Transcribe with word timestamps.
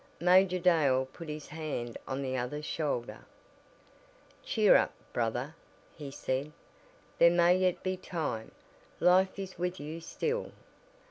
Major 0.19 0.57
Dale 0.57 1.07
put 1.13 1.29
his 1.29 1.49
hand 1.49 1.95
on 2.07 2.23
the 2.23 2.35
other's 2.35 2.65
shoulder. 2.65 3.23
"Cheer 4.43 4.75
up, 4.75 4.93
brother," 5.13 5.53
he 5.95 6.09
said, 6.09 6.51
"There 7.19 7.29
may 7.29 7.55
yet 7.59 7.83
be 7.83 7.97
time. 7.97 8.49
Life 8.99 9.37
is 9.37 9.59
with 9.59 9.79
you 9.79 9.99
still." 10.01 10.53